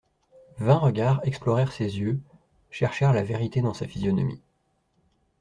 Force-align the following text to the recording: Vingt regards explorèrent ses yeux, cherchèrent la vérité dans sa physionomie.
Vingt 0.57 0.79
regards 0.79 1.19
explorèrent 1.25 1.71
ses 1.71 1.99
yeux, 1.99 2.19
cherchèrent 2.71 3.13
la 3.13 3.21
vérité 3.21 3.61
dans 3.61 3.75
sa 3.75 3.87
physionomie. 3.87 4.41